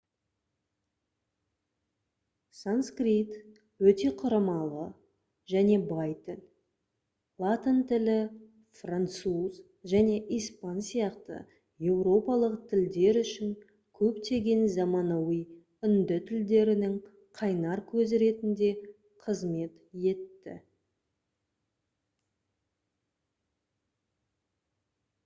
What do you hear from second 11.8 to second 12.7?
еуропалық